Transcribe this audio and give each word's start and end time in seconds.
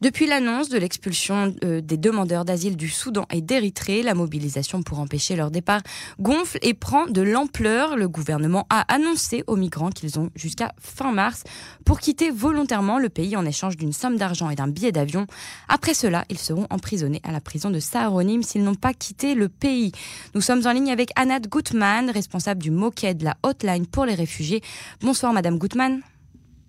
Depuis 0.00 0.26
l'annonce 0.26 0.68
de 0.68 0.78
l'expulsion 0.78 1.52
euh, 1.64 1.80
des 1.80 1.96
demandeurs 1.96 2.44
d'asile 2.44 2.76
du 2.76 2.88
Soudan 2.88 3.26
et 3.32 3.40
d'Érythrée, 3.40 4.02
la 4.02 4.14
mobilisation 4.14 4.84
pour 4.84 5.00
empêcher 5.00 5.34
leur 5.34 5.50
départ 5.50 5.80
gonfle 6.20 6.58
et 6.62 6.72
prend 6.72 7.06
de 7.06 7.20
l'ampleur. 7.20 7.96
Le 7.96 8.08
gouvernement 8.08 8.66
a 8.70 8.82
annoncé 8.92 9.42
aux 9.48 9.56
migrants 9.56 9.90
qu'ils 9.90 10.20
ont 10.20 10.30
jusqu'à 10.36 10.72
fin 10.80 11.10
mars 11.10 11.42
pour 11.84 11.98
quitter 11.98 12.30
volontairement 12.30 13.00
le 13.00 13.08
pays 13.08 13.36
en 13.36 13.44
échange 13.44 13.76
d'une 13.76 13.92
somme 13.92 14.16
d'argent 14.16 14.50
et 14.50 14.54
d'un 14.54 14.68
billet 14.68 14.92
d'avion. 14.92 15.26
Après 15.68 15.94
cela, 15.94 16.24
ils 16.28 16.38
seront 16.38 16.68
emprisonnés 16.70 17.20
à 17.24 17.32
la 17.32 17.40
prison 17.40 17.70
de 17.70 17.80
Saharonim 17.80 18.44
s'ils 18.44 18.62
n'ont 18.62 18.76
pas 18.76 18.94
quitté 18.94 19.34
le 19.34 19.48
pays. 19.48 19.90
Nous 20.36 20.40
sommes 20.42 20.64
en 20.64 20.72
ligne 20.72 20.92
avec 20.92 21.10
Anat 21.16 21.40
Gutmann, 21.40 22.10
responsable 22.10 22.62
du 22.62 22.70
de 22.70 23.24
la 23.24 23.36
hotline 23.42 23.86
pour 23.86 24.04
les 24.04 24.14
réfugiés. 24.14 24.62
Bonsoir 25.00 25.32
Madame 25.32 25.58
Gutmann. 25.58 26.02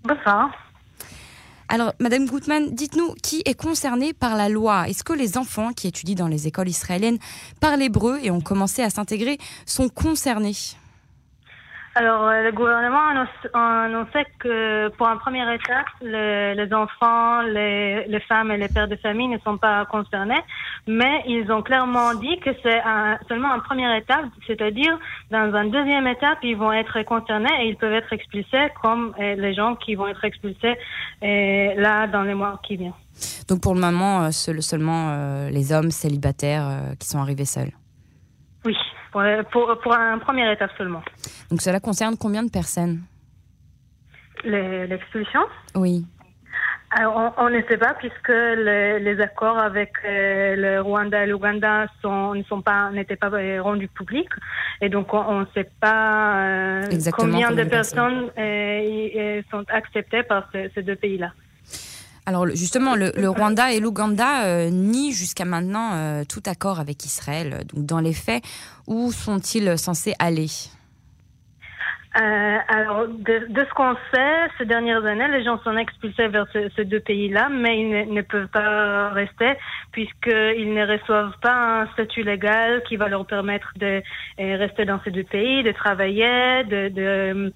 Bonsoir. 0.03 0.49
Alors, 1.71 1.93
Madame 1.99 2.25
Gutmann, 2.25 2.71
dites-nous 2.71 3.13
qui 3.21 3.43
est 3.45 3.53
concerné 3.53 4.11
par 4.11 4.35
la 4.35 4.49
loi? 4.49 4.89
Est-ce 4.89 5.03
que 5.03 5.13
les 5.13 5.37
enfants 5.37 5.71
qui 5.71 5.87
étudient 5.87 6.15
dans 6.15 6.27
les 6.27 6.47
écoles 6.47 6.67
israéliennes 6.67 7.19
parlent 7.59 7.83
hébreu 7.83 8.19
et 8.23 8.31
ont 8.31 8.41
commencé 8.41 8.81
à 8.81 8.89
s'intégrer 8.89 9.37
sont 9.67 9.87
concernés? 9.87 10.55
Alors, 11.99 12.27
euh, 12.27 12.43
le 12.43 12.53
gouvernement 12.53 13.09
a 13.53 13.83
annoncé 13.83 14.23
que 14.39 14.87
pour 14.95 15.09
un 15.09 15.17
première 15.17 15.51
étape, 15.51 15.85
les 16.01 16.73
enfants, 16.73 17.41
les, 17.41 18.21
femmes 18.25 18.51
et 18.51 18.57
les 18.57 18.69
pères 18.69 18.87
de 18.87 18.95
famille 18.95 19.27
ne 19.27 19.37
sont 19.39 19.57
pas 19.57 19.83
concernés, 19.83 20.39
mais 20.87 21.23
ils 21.27 21.51
ont 21.51 21.61
clairement 21.61 22.13
dit 22.13 22.39
que 22.39 22.51
c'est 22.63 22.79
seulement 23.27 23.53
une 23.53 23.63
première 23.63 23.93
étape, 23.97 24.27
c'est-à-dire 24.47 24.97
dans 25.29 25.53
une 25.53 25.71
deuxième 25.71 26.07
étape, 26.07 26.37
ils 26.41 26.55
vont 26.55 26.71
être 26.71 27.03
concernés 27.03 27.51
et 27.63 27.67
ils 27.67 27.75
peuvent 27.75 27.91
être 27.91 28.13
expulsés 28.13 28.69
comme 28.81 29.13
euh, 29.19 29.35
les 29.35 29.53
gens 29.53 29.75
qui 29.75 29.95
vont 29.95 30.07
être 30.07 30.23
expulsés 30.23 30.77
euh, 31.21 31.73
là 31.75 32.07
dans 32.07 32.23
les 32.23 32.33
mois 32.33 32.61
qui 32.63 32.77
viennent. 32.77 32.93
Donc 33.49 33.59
pour 33.59 33.73
le 33.73 33.81
moment, 33.81 34.31
seulement 34.31 35.49
les 35.49 35.73
hommes 35.73 35.91
célibataires 35.91 36.93
qui 36.97 37.09
sont 37.09 37.19
arrivés 37.19 37.43
seuls. 37.43 37.73
Pour, 39.11 39.23
pour, 39.51 39.79
pour 39.81 39.93
un 39.93 40.19
première 40.19 40.51
étape 40.51 40.71
seulement. 40.77 41.01
Donc 41.49 41.61
cela 41.61 41.79
concerne 41.79 42.15
combien 42.17 42.43
de 42.43 42.49
personnes? 42.49 43.01
L'expulsion 44.43 45.41
Oui. 45.75 46.05
Alors, 46.91 47.35
on, 47.37 47.49
ne 47.49 47.61
sait 47.67 47.77
pas 47.77 47.93
puisque 47.93 48.29
les 48.29 49.21
accords 49.21 49.59
avec 49.59 49.91
euh, 50.03 50.55
le 50.55 50.81
Rwanda 50.81 51.23
et 51.23 51.27
l'Ouganda 51.27 51.85
ne 52.03 52.43
sont 52.43 52.61
pas 52.63 52.89
n'étaient 52.89 53.15
pas 53.15 53.29
euh, 53.31 53.61
rendus 53.61 53.87
publics 53.87 54.29
et 54.81 54.89
donc 54.89 55.13
on 55.13 55.41
ne 55.41 55.45
sait 55.53 55.69
pas 55.79 56.39
euh, 56.39 56.81
combien, 57.15 57.51
de 57.51 57.63
personnes, 57.63 58.31
sont 59.51 59.65
acceptées 59.69 60.23
par 60.23 60.49
ces 60.51 60.81
deux 60.81 60.95
pays-là. 60.95 61.31
Alors 62.29 62.45
justement, 62.49 62.93
le, 62.95 63.27
Rwanda 63.27 63.71
et 63.71 63.79
l'Ouganda 63.79 64.45
euh, 64.45 64.69
nient 64.69 65.11
jusqu'à 65.11 65.45
maintenant 65.45 65.93
euh, 65.93 66.23
tout 66.29 66.43
accord 66.45 66.79
avec 66.79 67.03
Israël. 67.03 67.63
Donc 67.73 67.87
dans 67.87 67.99
les 67.99 68.13
faits, 68.13 68.43
où 68.85 69.11
sont-ils 69.11 69.79
censés 69.79 70.13
aller? 70.19 70.45
Euh, 72.21 72.57
alors, 72.67 73.07
de, 73.07 73.47
ce 73.55 73.73
qu'on 73.73 73.95
sait, 74.13 74.47
ces 74.59 74.65
dernières 74.65 75.03
années, 75.05 75.27
les 75.27 75.43
gens 75.43 75.59
sont 75.63 75.75
expulsés 75.75 76.27
vers 76.27 76.45
ces 76.75 76.85
deux 76.85 76.99
pays-là, 76.99 77.49
mais 77.49 77.81
ils 77.81 78.13
ne, 78.13 78.21
peuvent 78.21 78.47
pas 78.49 79.09
rester 79.09 79.53
puisqu'ils 79.91 80.71
ne 80.71 80.85
reçoivent 80.85 81.37
pas 81.41 81.81
un 81.81 81.87
statut 81.93 82.21
légal 82.21 82.83
qui 82.87 82.95
va 82.95 83.09
leur 83.09 83.25
permettre 83.25 83.73
de 83.77 84.03
rester 84.37 84.85
dans 84.85 84.99
ces 85.03 85.09
deux 85.09 85.23
pays, 85.23 85.63
de 85.63 85.71
travailler, 85.71 86.63
de 86.65 87.51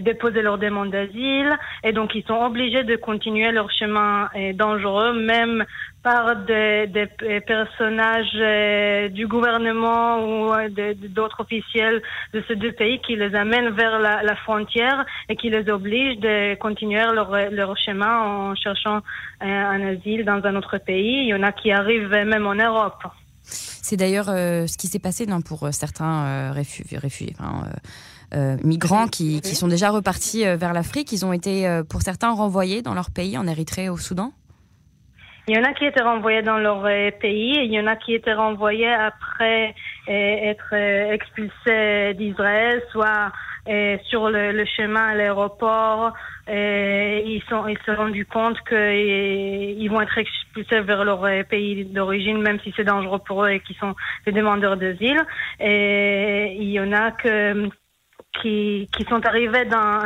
déposer 0.00 0.42
leur 0.42 0.58
demande 0.58 0.90
d'asile 0.90 1.56
et 1.84 1.92
donc 1.92 2.14
ils 2.14 2.24
sont 2.24 2.34
obligés 2.44 2.84
de 2.84 2.96
continuer 2.96 3.52
leur 3.52 3.70
chemin 3.70 4.28
dangereux 4.54 5.12
même 5.12 5.64
par 6.02 6.36
des, 6.36 6.86
des 6.86 7.40
personnages 7.40 8.26
euh, 8.36 9.08
du 9.08 9.26
gouvernement 9.26 10.24
ou 10.24 10.52
euh, 10.52 10.68
d'autres 11.08 11.40
officiels 11.40 12.02
de 12.32 12.42
ces 12.46 12.56
deux 12.56 12.72
pays 12.72 13.00
qui 13.00 13.16
les 13.16 13.34
amènent 13.34 13.70
vers 13.70 13.98
la, 13.98 14.36
frontière 14.36 15.04
et 15.28 15.36
qui 15.36 15.50
les 15.50 15.68
obligent 15.68 16.20
de 16.20 16.54
continuer 16.56 17.02
leur, 17.12 17.76
chemin 17.76 18.20
en 18.20 18.54
cherchant 18.54 19.00
un, 19.40 19.80
euh, 19.80 19.96
asile 19.96 20.24
dans 20.24 20.40
un 20.44 20.54
autre 20.56 20.78
pays. 20.78 21.24
Il 21.24 21.28
y 21.28 21.34
en 21.34 21.42
a 21.42 21.52
qui 21.52 21.72
arrivent 21.72 22.08
même 22.08 22.46
en 22.46 22.54
Europe. 22.54 23.02
C'est 23.42 23.96
d'ailleurs 23.96 24.26
ce 24.26 24.76
qui 24.76 24.86
s'est 24.86 24.98
passé 24.98 25.26
non, 25.26 25.40
pour 25.40 25.68
certains 25.72 26.52
réfugiés. 26.52 27.34
euh, 27.40 27.44
migrants 28.62 29.08
qui, 29.08 29.40
qui, 29.40 29.54
sont 29.54 29.68
déjà 29.68 29.90
repartis 29.90 30.46
euh, 30.46 30.56
vers 30.56 30.72
l'Afrique. 30.72 31.12
Ils 31.12 31.24
ont 31.24 31.32
été, 31.32 31.66
euh, 31.66 31.82
pour 31.82 32.02
certains, 32.02 32.32
renvoyés 32.32 32.82
dans 32.82 32.94
leur 32.94 33.10
pays, 33.10 33.38
en 33.38 33.46
Érythrée 33.46 33.88
au 33.88 33.96
Soudan 33.96 34.32
il 35.50 35.56
y 35.56 35.58
en 35.58 35.64
a 35.64 35.72
qui 35.72 35.86
étaient 35.86 36.02
renvoyés 36.02 36.42
dans 36.42 36.58
leur 36.58 36.82
pays, 37.20 37.56
il 37.64 37.72
y 37.72 37.80
en 37.80 37.86
a 37.86 37.96
qui 37.96 38.12
étaient 38.12 38.34
renvoyés 38.34 38.92
après 38.92 39.74
être 40.06 40.74
expulsés 40.74 42.12
d'Israël, 42.18 42.82
soit 42.92 43.32
sur 44.10 44.28
le, 44.28 44.66
chemin 44.76 45.08
à 45.08 45.14
l'aéroport. 45.14 46.12
Ils 46.48 47.42
sont, 47.48 47.66
ils 47.66 47.78
se 47.78 47.84
sont 47.86 47.94
rendus 47.94 48.26
compte 48.26 48.58
qu'ils 48.68 49.88
vont 49.88 50.02
être 50.02 50.18
expulsés 50.18 50.80
vers 50.82 51.06
leur 51.06 51.26
pays 51.46 51.86
d'origine, 51.86 52.42
même 52.42 52.60
si 52.60 52.74
c'est 52.76 52.84
dangereux 52.84 53.20
pour 53.26 53.46
eux 53.46 53.48
et 53.48 53.60
qu'ils 53.60 53.76
sont 53.76 53.94
des 54.26 54.32
demandeurs 54.32 54.76
d'asile. 54.76 55.24
Et 55.60 56.58
il 56.60 56.68
y 56.68 56.78
en 56.78 56.92
a 56.92 57.12
que 57.12 57.70
qui, 58.40 58.88
qui 58.96 59.04
sont 59.04 59.24
arrivés 59.26 59.64
dans, 59.64 59.98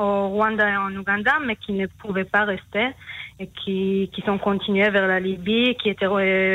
au 0.00 0.28
Rwanda 0.28 0.68
et 0.68 0.76
en 0.76 0.94
Ouganda, 0.96 1.32
mais 1.44 1.56
qui 1.56 1.72
ne 1.72 1.86
pouvaient 1.86 2.24
pas 2.24 2.44
rester 2.44 2.88
et 3.38 3.48
qui, 3.48 4.10
qui 4.14 4.22
sont 4.22 4.38
continués 4.38 4.88
vers 4.88 5.06
la 5.06 5.20
Libye, 5.20 5.76
qui 5.76 5.90
étaient 5.90 6.06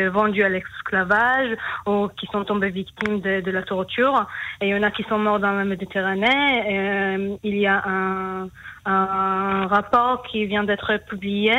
vendus 0.09 0.43
à 0.43 0.49
l'esclavage 0.49 1.55
ou 1.85 2.07
qui 2.07 2.25
sont 2.27 2.43
tombés 2.43 2.69
victimes 2.69 3.19
de, 3.19 3.41
de, 3.41 3.51
la 3.51 3.61
torture. 3.61 4.25
Et 4.61 4.69
il 4.69 4.69
y 4.69 4.75
en 4.75 4.83
a 4.83 4.89
qui 4.89 5.03
sont 5.03 5.19
morts 5.19 5.39
dans 5.39 5.51
la 5.51 5.63
Méditerranée. 5.63 6.27
Euh, 6.27 7.37
il 7.43 7.57
y 7.57 7.67
a 7.67 7.83
un, 7.85 8.49
un 8.85 9.67
rapport 9.67 10.23
qui 10.23 10.45
vient 10.45 10.63
d'être 10.63 10.97
publié 11.07 11.53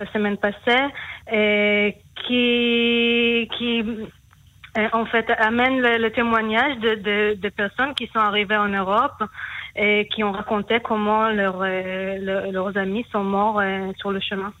la 0.00 0.10
semaine 0.12 0.38
passée 0.38 0.84
et 1.30 1.96
qui, 2.26 3.48
qui 3.58 3.84
en 4.92 5.04
fait, 5.06 5.26
amène 5.38 5.80
le, 5.80 6.10
témoignage 6.10 6.78
de, 6.78 7.34
de, 7.34 7.48
personnes 7.50 7.94
qui 7.94 8.06
sont 8.12 8.18
arrivées 8.18 8.56
en 8.56 8.68
Europe 8.68 9.22
et 9.76 10.08
qui 10.14 10.24
ont 10.24 10.32
raconté 10.32 10.80
comment 10.80 11.26
euh, 11.26 12.50
leurs 12.50 12.76
amis 12.76 13.04
sont 13.12 13.24
morts 13.24 13.60
euh, 13.60 13.92
sur 13.98 14.10
le 14.10 14.20
chemin. 14.20 14.52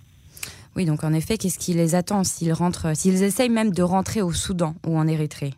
Oui, 0.76 0.84
donc 0.84 1.04
en 1.04 1.12
effet, 1.12 1.36
qu'est-ce 1.38 1.58
qui 1.58 1.74
les 1.74 1.94
attend 1.94 2.24
s'ils 2.24 2.52
rentrent, 2.52 2.94
s'ils 2.96 3.22
essayent 3.22 3.50
même 3.50 3.72
de 3.72 3.82
rentrer 3.82 4.22
au 4.22 4.32
Soudan 4.32 4.74
ou 4.86 4.98
en 4.98 5.06
Érythrée? 5.06 5.52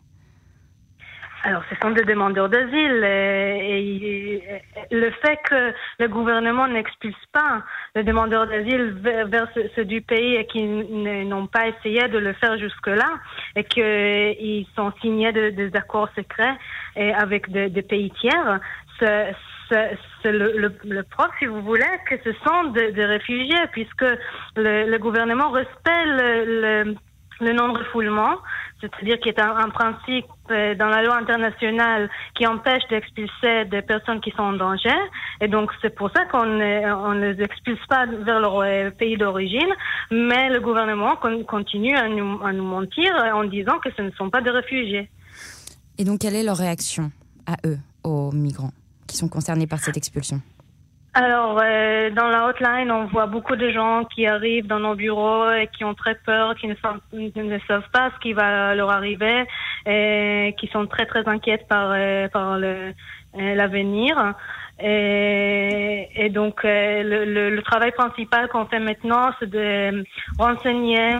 Alors, 1.45 1.61
ce 1.69 1.75
sont 1.79 1.91
des 1.91 2.03
demandeurs 2.03 2.49
d'asile 2.49 3.03
et, 3.03 4.41
le 4.89 5.11
fait 5.11 5.37
que 5.47 5.73
le 5.99 6.07
gouvernement 6.07 6.67
n'expulse 6.67 7.23
pas 7.31 7.61
les 7.93 8.01
demandeurs 8.03 8.47
d'asile 8.47 8.95
vers, 9.03 9.47
ceux 9.75 9.85
du 9.85 10.01
pays 10.01 10.37
et 10.37 10.47
qu'ils 10.47 11.29
n'ont 11.29 11.45
pas 11.45 11.67
essayé 11.67 12.07
de 12.07 12.17
le 12.17 12.33
faire 12.33 12.57
jusque-là 12.57 13.19
et 13.55 13.63
qu'ils 13.63 14.65
sont 14.75 14.91
signés 15.01 15.31
des 15.33 15.69
accords 15.75 16.09
secrets 16.15 16.57
et 16.95 17.13
avec 17.13 17.51
des, 17.51 17.81
pays 17.83 18.09
tiers, 18.19 18.59
c'est 18.97 19.35
le, 20.23 20.73
le, 20.83 21.03
preuve, 21.03 21.29
si 21.37 21.45
vous 21.45 21.61
voulez, 21.61 21.85
que 22.09 22.15
ce 22.23 22.33
sont 22.43 22.71
des, 22.71 23.05
réfugiés 23.05 23.67
puisque 23.71 24.05
le, 24.55 24.97
gouvernement 24.97 25.51
respecte 25.51 25.85
le 25.85 26.95
non-refoulement, 27.41 28.37
c'est-à-dire 28.81 29.19
qui 29.19 29.29
est 29.29 29.39
un, 29.39 29.69
principe 29.69 30.25
euh, 30.51 30.75
dans 30.75 30.87
la 30.87 31.03
loi 31.03 31.17
internationale 31.17 32.09
qui 32.35 32.45
empêche 32.45 32.83
d'expulser 32.89 33.65
des 33.65 33.81
personnes 33.81 34.21
qui 34.21 34.31
sont 34.31 34.43
en 34.43 34.53
danger. 34.53 34.97
Et 35.41 35.47
donc 35.47 35.71
c'est 35.81 35.93
pour 35.93 36.09
ça 36.11 36.25
qu'on 36.25 36.45
ne 36.45 37.31
les 37.31 37.43
expulse 37.43 37.85
pas 37.87 38.05
vers 38.05 38.39
leur 38.39 38.59
euh, 38.59 38.89
pays 38.91 39.17
d'origine, 39.17 39.69
mais 40.11 40.49
le 40.49 40.59
gouvernement 40.59 41.15
continue 41.47 41.95
à 41.95 42.07
nous 42.07 42.63
mentir 42.63 43.13
en 43.33 43.43
disant 43.43 43.79
que 43.79 43.89
ce 43.95 44.01
ne 44.01 44.11
sont 44.11 44.29
pas 44.29 44.41
des 44.41 44.51
réfugiés. 44.51 45.09
Et 45.97 46.03
donc 46.03 46.19
quelle 46.19 46.35
est 46.35 46.43
leur 46.43 46.57
réaction 46.57 47.11
à 47.45 47.55
eux, 47.65 47.77
aux 48.03 48.31
migrants 48.31 48.73
qui 49.07 49.17
sont 49.17 49.29
concernés 49.29 49.67
par 49.67 49.79
cette 49.79 49.97
expulsion? 49.97 50.41
Alors, 51.17 51.57
euh, 51.63 52.09
dans 52.09 52.27
la 52.27 52.45
hotline, 52.45 52.91
on 52.91 53.05
voit 53.05 53.25
beaucoup 53.25 53.55
de 53.55 53.69
gens 53.69 54.03
qui 54.03 54.27
arrivent 54.27 54.67
dans 54.67 54.81
nos 54.81 54.95
bureaux 54.95 55.49
et 55.49 55.67
qui 55.67 55.85
ont 55.85 55.93
très 55.93 56.15
peur, 56.15 56.55
qui 56.55 56.67
ne, 56.67 56.75
savent, 56.75 57.89
pas 57.93 58.11
ce 58.13 58.19
qui 58.19 58.33
va 58.33 58.75
leur 58.75 58.91
arriver 58.91 59.45
et 59.85 60.53
qui 60.59 60.67
sont 60.67 60.85
très 60.87 61.05
très 61.05 61.25
inquiètes 61.25 61.69
par, 61.69 61.91
euh, 61.93 62.27
par 62.27 62.59
euh, 62.61 62.91
l'avenir. 63.33 64.33
Et, 64.81 66.09
et, 66.17 66.29
donc, 66.29 66.63
le, 66.65 67.49
le, 67.49 67.61
travail 67.61 67.93
principal 67.93 68.49
qu'on 68.49 68.65
fait 68.65 68.81
maintenant, 68.81 69.29
c'est 69.39 69.49
de 69.49 70.03
renseigner 70.37 71.15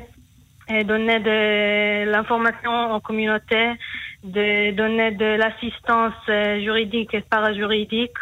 et 0.68 0.84
donner 0.84 1.20
de 1.20 2.12
l'information 2.12 2.96
aux 2.96 3.00
communautés, 3.00 3.72
de 4.26 4.72
donner 4.72 5.12
de 5.12 5.38
l'assistance 5.38 6.16
juridique 6.60 7.14
et 7.14 7.22
parajuridique 7.22 8.18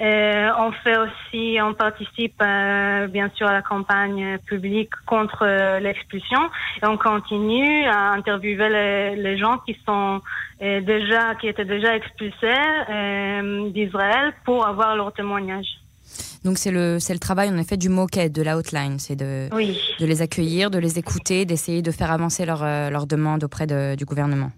Euh, 0.00 0.48
on 0.58 0.72
fait 0.72 0.96
aussi, 0.96 1.58
on 1.62 1.74
participe 1.74 2.40
euh, 2.42 3.06
bien 3.08 3.28
sûr 3.34 3.46
à 3.46 3.52
la 3.52 3.60
campagne 3.60 4.38
publique 4.46 4.88
contre 5.04 5.42
euh, 5.42 5.80
l'expulsion 5.80 6.40
et 6.82 6.86
on 6.86 6.96
continue 6.96 7.84
à 7.84 8.12
interviewer 8.12 8.70
les, 8.70 9.16
les 9.16 9.36
gens 9.36 9.58
qui 9.58 9.76
sont 9.84 10.22
euh, 10.62 10.80
déjà, 10.80 11.34
qui 11.34 11.46
étaient 11.48 11.66
déjà 11.66 11.94
expulsés 11.94 13.72
d'Israël 13.72 14.32
pour 14.46 14.66
avoir 14.66 14.96
leur 14.96 15.12
témoignage. 15.12 15.66
Donc 16.44 16.58
c'est 16.58 16.72
le 16.72 16.98
c'est 16.98 17.12
le 17.12 17.20
travail 17.20 17.50
en 17.50 17.58
effet 17.58 17.76
du 17.76 17.88
moquet 17.88 18.28
de 18.28 18.42
la 18.42 18.56
hotline, 18.56 18.98
c'est 18.98 19.14
de 19.16 19.48
Oui. 19.54 19.78
de 20.00 20.06
les 20.06 20.22
accueillir, 20.22 20.70
de 20.70 20.78
les 20.78 20.98
écouter, 20.98 21.44
d'essayer 21.44 21.82
de 21.82 21.90
faire 21.90 22.10
avancer 22.10 22.44
leurs 22.46 22.64
leurs 22.90 23.06
demandes 23.06 23.44
auprès 23.44 23.66
de- 23.66 23.94
du 23.94 24.04
gouvernement. 24.04 24.50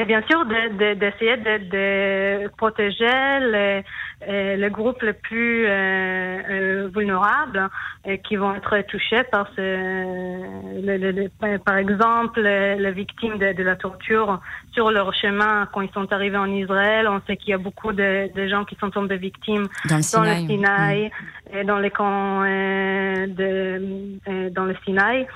Et 0.00 0.04
bien 0.04 0.22
sûr, 0.30 0.44
de- 0.46 0.78
de- 0.78 0.94
d'essayer 0.94 1.36
de, 1.38 1.54
de 1.74 2.48
protéger 2.56 3.40
les, 3.52 3.82
euh, 4.26 4.56
les 4.56 4.70
groupes 4.70 5.00
les 5.02 5.12
plus 5.12 5.64
euh, 5.66 5.70
euh, 5.70 6.90
vulnérables 6.92 7.68
euh, 8.08 8.16
qui 8.16 8.34
vont 8.34 8.52
être 8.56 8.80
touchés 8.88 9.22
par 9.30 9.46
ce, 9.54 9.60
le- 9.62 10.96
le- 10.96 11.12
le- 11.12 11.58
par 11.58 11.76
exemple, 11.76 12.40
les, 12.40 12.90
victimes 12.90 13.38
de, 13.38 13.52
de 13.52 13.62
la 13.62 13.76
torture 13.76 14.40
sur 14.72 14.90
leur 14.90 15.14
chemin 15.14 15.68
quand 15.72 15.82
ils 15.82 15.90
sont 15.92 16.12
arrivés 16.12 16.36
en 16.36 16.50
Israël. 16.50 17.06
On 17.08 17.20
sait 17.28 17.36
qu'il 17.36 17.50
y 17.50 17.54
a 17.54 17.58
beaucoup 17.58 17.92
de, 17.92 18.28
de 18.34 18.48
gens 18.48 18.64
qui 18.64 18.74
sont 18.76 18.90
tombés 18.90 19.18
victimes 19.18 19.68
Dans 19.88 19.98
le 19.98 20.02
dans 20.02 20.46
Sinaï. 20.48 21.10
le 21.52 21.58
et 21.60 21.64
dans 21.64 21.78
les 21.78 21.90
camps 21.90 22.42
de, 22.42 24.48
dans 24.50 24.64
le 24.64 24.74
Sinaï. 24.84 25.26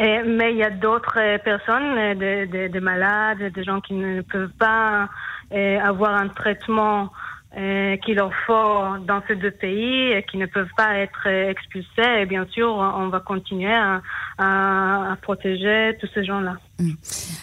Et, 0.00 0.22
mais 0.24 0.52
il 0.52 0.58
y 0.58 0.62
a 0.64 0.70
d'autres 0.70 1.18
personnes, 1.38 2.18
des 2.18 2.46
des- 2.46 2.68
des 2.68 2.80
malades, 2.80 3.52
des 3.52 3.64
gens 3.64 3.80
qui 3.80 3.94
ne 3.94 4.22
peuvent 4.22 4.52
pas 4.58 5.08
avoir 5.82 6.14
un 6.14 6.28
traitement 6.28 7.10
euh, 7.56 7.96
qu'il 7.98 8.16
leur 8.16 8.34
faut 8.46 8.98
dans 9.06 9.22
ces 9.26 9.36
deux 9.36 9.50
pays 9.50 10.12
et 10.12 10.22
qui 10.22 10.36
ne 10.36 10.46
peuvent 10.46 10.72
pas 10.76 10.98
être 10.98 11.26
euh, 11.26 11.50
expulsés. 11.50 12.20
Et 12.20 12.26
bien 12.26 12.46
sûr, 12.46 12.68
on 12.68 13.08
va 13.08 13.20
continuer 13.20 13.74
à 13.74 15.16
protéger 15.22 15.96
tous 16.00 16.08
ces 16.14 16.24
gens-là. 16.24 16.56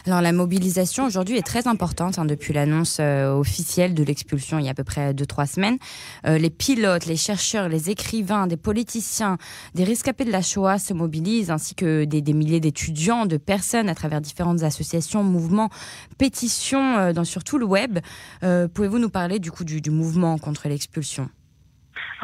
Alors 0.06 0.22
la 0.22 0.32
mobilisation 0.32 1.06
aujourd'hui 1.06 1.38
est 1.38 1.46
très 1.46 1.68
importante 1.68 2.20
hein, 2.20 2.26
depuis 2.26 2.54
l'annonce 2.54 2.98
euh, 3.00 3.34
officielle 3.34 3.94
de 3.94 4.04
l'expulsion 4.04 4.60
il 4.60 4.66
y 4.66 4.68
a 4.68 4.72
à 4.72 4.74
peu 4.74 4.84
près 4.84 5.14
2-3 5.14 5.48
semaines. 5.48 5.78
Euh, 6.26 6.38
les 6.38 6.50
pilotes, 6.50 7.06
les 7.06 7.18
chercheurs, 7.18 7.68
les 7.68 7.90
écrivains, 7.90 8.48
des 8.48 8.58
politiciens, 8.58 9.38
des 9.74 9.84
rescapés 9.84 10.24
de 10.24 10.32
la 10.32 10.42
Shoah 10.42 10.80
se 10.80 10.94
mobilisent 10.94 11.52
ainsi 11.52 11.76
que 11.76 12.06
des, 12.06 12.22
milliers 12.34 12.60
d'étudiants, 12.60 13.26
de 13.26 13.38
personnes 13.38 13.90
à 13.90 13.96
travers 13.96 14.22
différentes 14.22 14.64
associations, 14.64 15.24
mouvements, 15.24 15.70
pétitions 16.18 16.98
euh, 16.98 17.14
dans, 17.14 17.26
sur 17.26 17.44
tout 17.44 17.58
le 17.58 17.66
web. 17.66 18.00
Pouvez-vous 18.42 19.00
nous 19.00 19.10
parler 19.10 19.40
du 19.40 19.52
coup 19.52 19.64
du, 19.64 19.82
mouvement 19.90 20.38
contre 20.38 20.68
l'expulsion? 20.68 21.30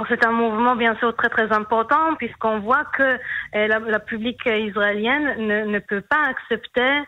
C'est 0.09 0.25
un 0.25 0.31
mouvement 0.31 0.75
bien 0.75 0.95
sûr 0.95 1.15
très 1.15 1.30
très 1.30 1.51
important 1.51 2.15
puisqu'on 2.18 2.59
voit 2.59 2.86
que 2.98 3.03
euh, 3.03 3.18
la, 3.53 3.80
la 3.80 4.00
public 4.00 4.39
israélienne 4.45 5.36
ne, 5.38 5.65
ne 5.65 5.80
peut 5.80 6.01
pas 6.01 6.24
accepter 6.30 7.01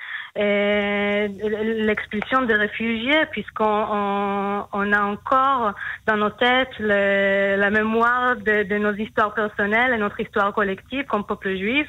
l'expulsion 1.85 2.41
des 2.44 2.56
réfugiés 2.56 3.25
puisqu'on 3.31 3.65
on, 3.65 4.65
on 4.74 4.91
a 4.94 5.01
encore 5.01 5.74
dans 6.07 6.18
nos 6.18 6.30
têtes 6.31 6.77
le- 6.80 7.56
la 7.57 7.69
mémoire 7.69 8.35
de, 8.38 8.63
de 8.63 8.77
nos 8.77 8.94
histoires 8.94 9.33
personnelles 9.33 9.94
et 9.94 9.97
notre 9.97 10.19
histoire 10.19 10.53
collective 10.53 11.06
comme 11.06 11.24
peuple 11.25 11.56
juif. 11.56 11.88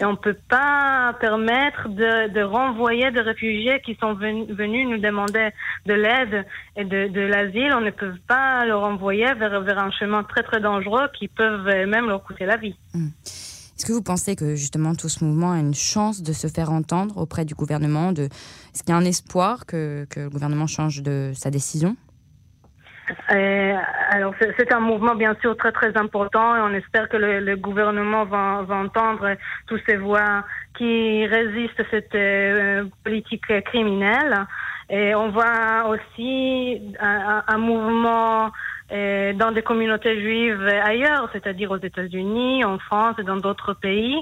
Et 0.00 0.04
on 0.04 0.16
peut 0.16 0.36
pas 0.48 1.14
permettre 1.20 1.88
de, 1.88 2.28
de 2.28 2.42
renvoyer 2.42 3.10
des 3.10 3.20
réfugiés 3.20 3.80
qui 3.84 3.94
sont 3.96 4.14
ven- 4.14 4.46
venus 4.50 4.86
nous 4.88 4.98
demander 4.98 5.48
de 5.86 5.94
l'aide 5.94 6.44
et 6.76 6.84
de, 6.84 7.08
de 7.08 7.20
l'asile, 7.22 7.72
on 7.74 7.80
ne 7.80 7.90
peut 7.90 8.12
pas 8.28 8.64
leur 8.66 8.82
envoyer 8.84 9.32
vers, 9.34 9.60
vers 9.62 9.78
un 9.78 9.90
chemin 9.90 10.22
très 10.22 10.42
très 10.42 10.60
dangereux 10.60 11.08
qui 11.18 11.28
peuvent 11.28 11.66
euh, 11.68 11.86
même 11.86 12.08
leur 12.08 12.22
coûter 12.22 12.44
la 12.44 12.56
vie. 12.56 12.76
Est-ce 13.76 13.84
que 13.84 13.92
vous 13.92 14.02
pensez 14.02 14.36
que 14.36 14.54
justement 14.54 14.94
tout 14.94 15.10
ce 15.10 15.22
mouvement 15.22 15.52
a 15.52 15.58
une 15.58 15.74
chance 15.74 16.22
de 16.22 16.32
se 16.32 16.46
faire 16.46 16.72
entendre 16.72 17.18
auprès 17.18 17.44
du 17.44 17.54
gouvernement 17.54 18.12
de... 18.12 18.22
Est-ce 18.22 18.82
qu'il 18.82 18.92
y 18.92 18.96
a 18.96 18.96
un 18.96 19.04
espoir 19.04 19.66
que, 19.66 20.06
le 20.16 20.30
gouvernement 20.30 20.66
change 20.66 21.02
de 21.02 21.32
sa 21.34 21.50
décision? 21.50 21.94
Euh, 23.30 23.76
alors 24.10 24.34
c'est 24.40 24.72
un 24.72 24.80
mouvement 24.80 25.14
bien 25.14 25.36
sûr 25.40 25.56
très 25.56 25.70
très 25.70 25.96
important 25.96 26.56
et 26.56 26.60
on 26.60 26.74
espère 26.74 27.08
que 27.08 27.16
le, 27.16 27.54
gouvernement 27.54 28.24
va, 28.24 28.62
va 28.66 28.76
entendre 28.76 29.36
toutes 29.68 29.82
ces 29.86 29.96
voix 29.96 30.44
qui 30.76 31.26
résistent 31.26 31.80
à 31.80 31.90
cette 31.90 32.14
euh, 32.14 32.84
politique 33.04 33.46
criminelle. 33.66 34.46
Et 34.88 35.14
on 35.14 35.30
voit 35.30 35.88
aussi 35.88 36.80
un, 37.00 37.42
un- 37.46 37.58
mouvement 37.58 38.52
euh, 38.92 39.32
dans 39.32 39.50
des 39.50 39.62
communautés 39.62 40.20
juives 40.20 40.62
ailleurs, 40.62 41.28
c'est-à-dire 41.32 41.72
aux 41.72 41.78
États-Unis, 41.78 42.64
en 42.64 42.78
France 42.78 43.16
et 43.18 43.24
dans 43.24 43.36
d'autres 43.36 43.74
pays, 43.74 44.16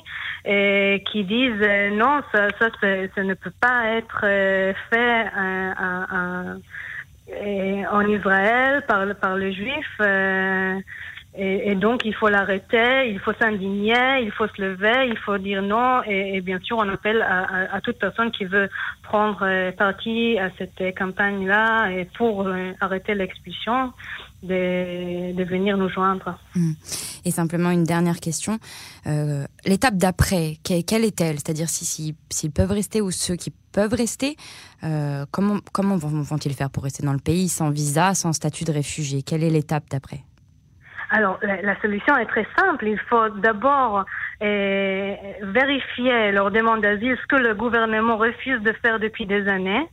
qui 0.45 1.25
disent 1.25 1.61
euh, 1.61 1.91
non, 1.91 2.23
ça, 2.33 2.49
ça, 2.59 3.23
ne 3.23 3.35
peut 3.35 3.53
pas 3.61 3.89
être 3.89 4.21
euh, 4.25 4.73
fait 4.91 5.27
en 7.91 8.01
Israël 8.09 8.85
par, 8.89 9.05
par 9.17 9.37
les 9.37 9.53
Juifs. 9.53 10.01
Et, 11.37 11.75
donc, 11.75 12.03
il 12.05 12.15
faut 12.15 12.29
l'arrêter, 12.29 13.11
il 13.11 13.19
faut 13.19 13.33
s'indigner, 13.41 14.21
il 14.23 14.31
faut 14.31 14.47
se 14.47 14.63
lever, 14.63 15.09
il 15.09 15.19
faut 15.19 15.37
dire 15.39 15.63
non. 15.63 16.03
Et, 16.07 16.41
bien 16.41 16.61
sûr, 16.63 16.77
on 16.79 16.89
appelle 16.89 17.23
à, 17.23 17.81
toute 17.81 17.99
personne 17.99 18.31
qui 18.31 18.45
veut 18.45 18.69
prendre 19.03 19.41
euh, 19.43 19.73
partie 19.73 20.39
à 20.39 20.51
cette 20.57 20.97
campagne-là 20.97 21.91
et 21.91 22.05
pour 22.17 22.47
euh, 22.47 22.71
arrêter 22.81 23.15
l'expulsion, 23.17 23.93
de, 24.45 25.43
venir 25.45 25.77
nous 25.77 25.89
joindre. 25.89 26.39
Et 27.25 27.31
simplement 27.31 27.71
une 27.71 27.85
dernière 27.85 28.21
question. 28.21 28.59
Euh, 29.07 29.45
L'étape 29.67 29.97
d'après, 29.97 30.59
que- 30.65 30.83
quelle 30.83 31.05
est-elle? 31.05 31.37
C'est-à-dire 31.37 31.69
si, 31.69 31.85
si- 31.85 32.15
s'ils 32.31 32.53
peuvent 32.53 32.71
rester 32.71 33.01
ou 33.01 33.11
ceux 33.11 33.37
qui 33.37 33.53
peuvent 33.73 33.95
rester, 33.95 34.37
comment, 35.33 35.59
comment 35.73 35.97
vont- 35.97 36.23
vont-ils 36.23 36.53
faire 36.55 36.71
pour 36.71 36.85
rester 36.85 37.03
dans 37.05 37.13
le 37.15 37.19
pays 37.19 37.49
sans 37.49 37.71
visa, 37.71 38.15
sans 38.15 38.33
statut 38.33 38.65
de 38.65 38.71
réfugié? 38.73 39.23
Quelle 39.23 39.43
est 39.43 39.51
l'étape 39.51 39.85
d'après? 39.91 40.21
Alors, 41.11 41.39
la, 41.43 41.63
la 41.63 41.81
solution 41.81 42.17
est 42.17 42.27
très 42.27 42.47
simple. 42.57 42.87
Il 42.87 42.99
faut 42.99 43.29
d'abord 43.29 44.05
euh, 44.43 45.15
vérifier 45.43 46.33
leur 46.33 46.51
demande 46.51 46.81
d'asile, 46.83 47.17
ce 47.21 47.27
que 47.27 47.41
le 47.41 47.55
gouvernement 47.55 48.17
refuse 48.17 48.61
de 48.63 48.73
faire 48.83 48.99
depuis 48.99 49.27
des 49.27 49.47
années. 49.49 49.89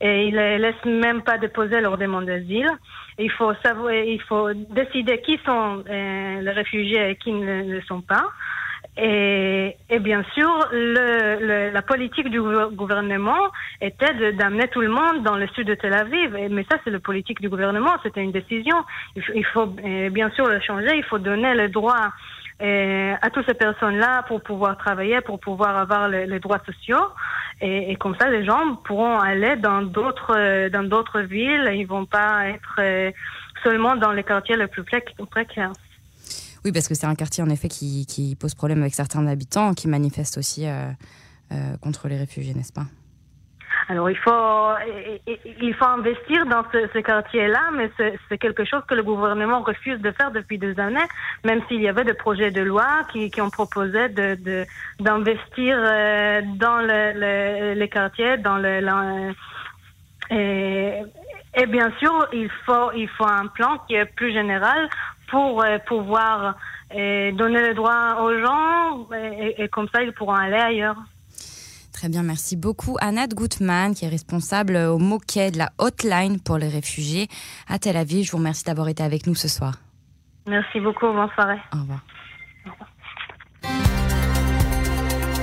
Et 0.00 0.28
il 0.28 0.34
ne 0.34 0.58
laisse 0.58 0.84
même 0.84 1.22
pas 1.22 1.38
déposer 1.38 1.80
leur 1.80 1.96
demande 1.96 2.26
d'asile. 2.26 2.70
Il 3.18 3.30
faut 3.30 3.54
savoir, 3.64 3.92
il 3.92 4.20
faut 4.22 4.52
décider 4.52 5.20
qui 5.22 5.38
sont 5.46 5.82
euh, 5.88 6.40
les 6.40 6.50
réfugiés 6.50 7.10
et 7.10 7.16
qui 7.16 7.32
ne 7.32 7.72
le 7.72 7.80
sont 7.82 8.02
pas. 8.02 8.26
Et, 8.98 9.76
et 9.90 9.98
bien 9.98 10.22
sûr, 10.34 10.68
le, 10.72 11.38
le- 11.40 11.70
la 11.70 11.82
politique 11.82 12.30
du 12.30 12.40
gouver- 12.40 12.72
gouvernement 12.72 13.50
était 13.82 14.32
d'amener 14.32 14.68
tout 14.68 14.80
le 14.80 14.88
monde 14.88 15.22
dans 15.22 15.36
le 15.36 15.46
sud 15.48 15.66
de 15.66 15.74
Tel 15.74 15.92
Aviv. 15.92 16.34
Et- 16.36 16.48
mais 16.48 16.64
ça, 16.70 16.78
c'est 16.82 16.90
la 16.90 16.98
politique 17.00 17.40
du 17.42 17.48
gouvernement, 17.50 17.94
c'était 18.02 18.22
une 18.22 18.32
décision. 18.32 18.76
Il 19.14 19.22
faut, 19.22 19.32
il 19.34 19.44
faut, 19.44 19.66
bien 20.10 20.30
sûr 20.30 20.46
le 20.46 20.60
changer, 20.60 20.96
il 20.96 21.04
faut 21.04 21.18
donner 21.18 21.54
le 21.54 21.68
droit 21.68 22.10
euh, 22.62 23.14
à 23.20 23.28
toutes 23.28 23.46
ces 23.46 23.52
personnes-là 23.54 24.22
pour 24.28 24.42
pouvoir 24.42 24.78
travailler, 24.78 25.20
pour 25.20 25.38
pouvoir 25.40 25.76
avoir 25.76 26.08
les, 26.08 26.38
droits 26.40 26.62
sociaux. 26.64 27.06
Et, 27.60 27.92
et 27.92 27.96
comme 27.96 28.16
ça, 28.18 28.30
les 28.30 28.46
gens 28.46 28.76
pourront 28.76 29.18
aller 29.18 29.56
dans 29.56 29.82
d'autres 29.82 30.34
euh, 30.34 30.70
dans 30.70 30.84
d'autres 30.84 31.20
villes. 31.20 31.70
Ils 31.74 31.86
vont 31.86 32.06
pas 32.06 32.48
être 32.48 32.76
euh, 32.78 33.10
seulement 33.62 33.94
dans 33.96 34.12
les 34.12 34.22
quartiers 34.24 34.56
les 34.56 34.68
plus 34.68 34.84
pré- 34.84 35.04
précaires. 35.30 35.72
Oui, 36.66 36.72
parce 36.72 36.88
que 36.88 36.94
c'est 36.96 37.06
un 37.06 37.14
quartier 37.14 37.44
en 37.44 37.48
effet 37.48 37.68
qui, 37.68 38.36
pose 38.40 38.56
problème 38.56 38.80
avec 38.80 38.92
certains 38.92 39.24
habitants, 39.28 39.72
qui 39.72 39.86
manifestent 39.86 40.36
aussi 40.36 40.66
euh, 40.66 40.90
euh, 41.52 41.76
contre 41.80 42.08
les 42.08 42.16
réfugiés, 42.16 42.54
n'est-ce 42.54 42.72
pas? 42.72 42.86
Alors 43.88 44.10
il 44.10 44.16
faut 44.16 44.72
il 45.60 45.74
faut 45.74 45.84
investir 45.84 46.44
dans 46.46 46.64
ce, 46.72 46.98
quartier-là, 46.98 47.70
mais 47.72 47.88
c'est 48.28 48.38
quelque 48.38 48.64
chose 48.64 48.82
que 48.88 48.94
le 48.94 49.04
gouvernement 49.04 49.60
refuse 49.62 50.00
de 50.00 50.10
faire 50.10 50.32
depuis 50.32 50.58
des 50.58 50.76
années, 50.80 51.06
même 51.44 51.60
s'il 51.68 51.80
y 51.82 51.88
avait 51.88 52.02
des 52.02 52.14
projets 52.14 52.50
de 52.50 52.62
loi 52.62 53.02
qui, 53.12 53.30
ont 53.40 53.50
proposé 53.50 54.08
d'investir 54.98 55.76
euh, 55.78 56.42
dans 56.56 56.78
le, 56.78 57.12
le- 57.22 57.74
les 57.74 57.88
quartiers, 57.88 58.38
dans 58.38 58.56
le, 58.56 58.80
et, 60.30 61.02
et 61.54 61.66
bien 61.66 61.92
sûr 62.00 62.26
il 62.32 62.50
faut 62.64 62.90
il 62.92 63.08
faut 63.10 63.28
un 63.28 63.46
plan 63.46 63.78
qui 63.86 63.94
est 63.94 64.06
plus 64.16 64.32
général 64.32 64.88
pour 65.30 65.62
euh, 65.62 65.78
pouvoir 65.86 66.56
euh, 66.94 67.32
donner 67.32 67.68
le 67.68 67.74
droit 67.74 68.16
aux 68.20 68.38
gens 68.38 69.08
et, 69.14 69.62
et 69.62 69.68
comme 69.68 69.88
ça 69.94 70.02
ils 70.02 70.12
pourront 70.12 70.34
aller 70.34 70.56
ailleurs. 70.56 70.96
Très 71.92 72.10
bien, 72.10 72.22
merci 72.22 72.56
beaucoup. 72.56 72.98
Anat 73.00 73.28
Gutmann, 73.28 73.94
qui 73.94 74.04
est 74.04 74.08
responsable 74.08 74.76
au 74.76 74.98
Moquet 74.98 75.50
de 75.50 75.56
la 75.56 75.70
hotline 75.78 76.40
pour 76.40 76.58
les 76.58 76.68
réfugiés 76.68 77.26
à 77.68 77.78
Tel 77.78 77.96
Aviv. 77.96 78.26
Je 78.26 78.32
vous 78.32 78.36
remercie 78.36 78.64
d'avoir 78.64 78.88
été 78.88 79.02
avec 79.02 79.26
nous 79.26 79.34
ce 79.34 79.48
soir. 79.48 79.76
Merci 80.46 80.78
beaucoup, 80.78 81.06
bonne 81.06 81.30
soirée. 81.34 81.58
Au 81.74 81.78
revoir. 81.80 82.00